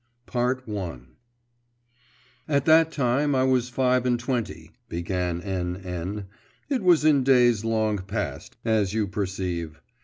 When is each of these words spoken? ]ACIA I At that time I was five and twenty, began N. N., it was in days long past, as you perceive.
]ACIA 0.27 0.65
I 2.47 2.51
At 2.55 2.65
that 2.65 2.91
time 2.91 3.35
I 3.35 3.43
was 3.43 3.69
five 3.69 4.03
and 4.07 4.19
twenty, 4.19 4.71
began 4.89 5.41
N. 5.43 5.75
N., 5.75 6.25
it 6.69 6.81
was 6.81 7.05
in 7.05 7.23
days 7.23 7.63
long 7.63 7.99
past, 7.99 8.57
as 8.65 8.95
you 8.95 9.05
perceive. 9.05 9.79